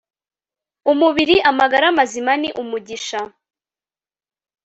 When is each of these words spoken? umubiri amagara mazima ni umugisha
umubiri 0.91 1.35
amagara 1.49 1.87
mazima 1.97 2.31
ni 2.41 2.49
umugisha 2.61 3.19